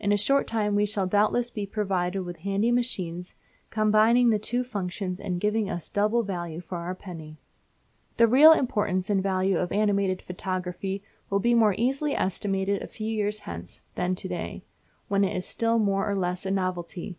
[0.00, 3.34] In a short time we shall doubtless be provided with handy machines
[3.68, 7.36] combining the two functions and giving us double value for our penny.
[8.16, 13.08] The real importance and value of animated photography will be more easily estimated a few
[13.10, 14.64] years hence than to day,
[15.08, 17.18] when it is still more or less of a novelty.